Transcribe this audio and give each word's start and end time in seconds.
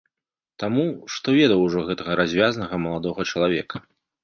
Таму, 0.63 0.85
што 1.15 1.27
ведаў 1.41 1.59
ужо 1.67 1.85
гэтага 1.91 2.11
развязнага 2.21 2.83
маладога 2.89 3.29
чалавека. 3.31 3.87